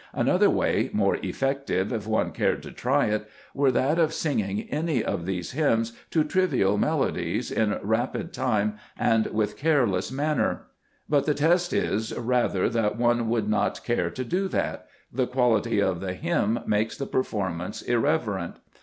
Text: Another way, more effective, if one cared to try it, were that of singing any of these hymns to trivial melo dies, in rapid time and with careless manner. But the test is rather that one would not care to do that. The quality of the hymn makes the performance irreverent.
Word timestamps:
Another 0.15 0.49
way, 0.49 0.89
more 0.93 1.17
effective, 1.21 1.93
if 1.93 2.07
one 2.07 2.31
cared 2.31 2.63
to 2.63 2.71
try 2.71 3.05
it, 3.05 3.29
were 3.53 3.69
that 3.71 3.99
of 3.99 4.15
singing 4.15 4.61
any 4.71 5.03
of 5.03 5.27
these 5.27 5.51
hymns 5.51 5.93
to 6.09 6.23
trivial 6.23 6.75
melo 6.75 7.11
dies, 7.11 7.51
in 7.51 7.77
rapid 7.83 8.33
time 8.33 8.79
and 8.97 9.27
with 9.27 9.57
careless 9.57 10.11
manner. 10.11 10.63
But 11.07 11.27
the 11.27 11.35
test 11.35 11.71
is 11.71 12.17
rather 12.17 12.67
that 12.67 12.97
one 12.97 13.29
would 13.29 13.47
not 13.47 13.83
care 13.83 14.09
to 14.09 14.23
do 14.23 14.47
that. 14.47 14.87
The 15.13 15.27
quality 15.27 15.79
of 15.79 15.99
the 16.01 16.13
hymn 16.13 16.61
makes 16.65 16.97
the 16.97 17.05
performance 17.05 17.83
irreverent. 17.83 18.55